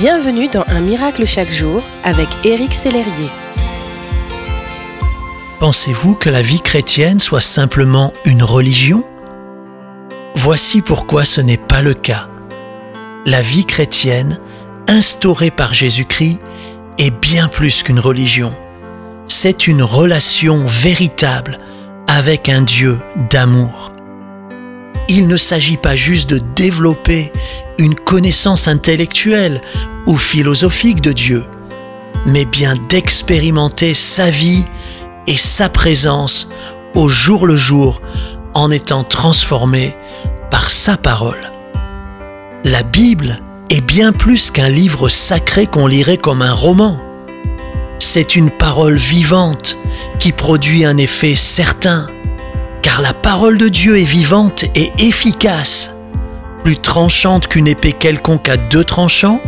[0.00, 3.28] Bienvenue dans Un miracle chaque jour avec Éric Sellerier.
[5.58, 9.04] Pensez-vous que la vie chrétienne soit simplement une religion?
[10.34, 12.30] Voici pourquoi ce n'est pas le cas.
[13.26, 14.40] La vie chrétienne,
[14.88, 16.40] instaurée par Jésus-Christ,
[16.96, 18.54] est bien plus qu'une religion.
[19.26, 21.58] C'est une relation véritable
[22.06, 22.98] avec un Dieu
[23.30, 23.89] d'amour.
[25.12, 27.32] Il ne s'agit pas juste de développer
[27.78, 29.60] une connaissance intellectuelle
[30.06, 31.44] ou philosophique de Dieu,
[32.26, 34.64] mais bien d'expérimenter sa vie
[35.26, 36.48] et sa présence
[36.94, 38.00] au jour le jour
[38.54, 39.96] en étant transformé
[40.48, 41.50] par sa parole.
[42.62, 47.00] La Bible est bien plus qu'un livre sacré qu'on lirait comme un roman.
[47.98, 49.76] C'est une parole vivante
[50.20, 52.06] qui produit un effet certain,
[52.90, 55.94] car la parole de Dieu est vivante et efficace,
[56.64, 59.40] plus tranchante qu'une épée quelconque à deux tranchants,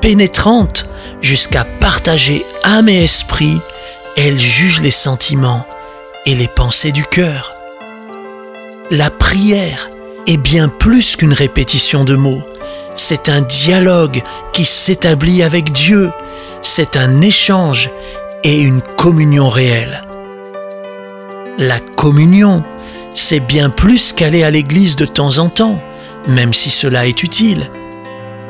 [0.00, 0.88] pénétrante
[1.20, 3.60] jusqu'à partager âme et esprit,
[4.16, 5.66] elle juge les sentiments
[6.24, 7.54] et les pensées du cœur.
[8.90, 9.90] La prière
[10.26, 12.42] est bien plus qu'une répétition de mots.
[12.94, 14.22] C'est un dialogue
[14.54, 16.10] qui s'établit avec Dieu.
[16.62, 17.90] C'est un échange
[18.44, 20.05] et une communion réelle.
[21.58, 22.62] La communion,
[23.14, 25.80] c'est bien plus qu'aller à l'église de temps en temps,
[26.28, 27.70] même si cela est utile.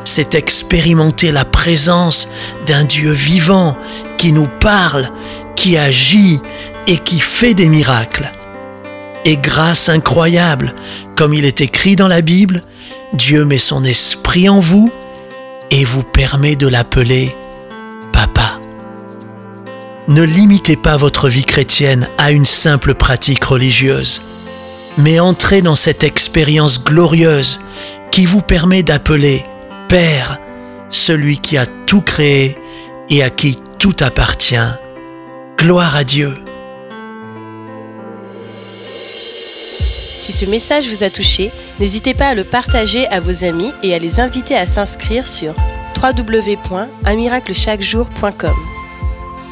[0.04, 2.28] C'est expérimenter la présence
[2.66, 3.76] d'un Dieu vivant
[4.18, 5.10] qui nous parle,
[5.54, 6.40] qui agit
[6.88, 8.32] et qui fait des miracles.
[9.24, 10.74] Et grâce incroyable,
[11.16, 12.60] comme il est écrit dans la Bible,
[13.12, 14.90] Dieu met son esprit en vous
[15.70, 17.36] et vous permet de l'appeler.
[20.08, 24.22] Ne limitez pas votre vie chrétienne à une simple pratique religieuse,
[24.98, 27.58] mais entrez dans cette expérience glorieuse
[28.12, 29.42] qui vous permet d'appeler
[29.88, 30.38] Père
[30.90, 32.56] celui qui a tout créé
[33.10, 34.54] et à qui tout appartient.
[35.58, 36.36] Gloire à Dieu.
[39.80, 41.50] Si ce message vous a touché,
[41.80, 45.52] n'hésitez pas à le partager à vos amis et à les inviter à s'inscrire sur
[46.00, 48.75] www.unmiraclechaquejour.com.